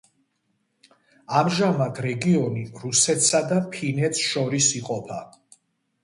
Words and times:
ამჟამად 1.41 1.99
რეგიონი 2.05 2.63
რუსეთსა 2.85 3.41
და 3.51 3.59
ფინეთს 3.75 4.23
შორის 4.31 4.71
იყოფა. 4.81 5.19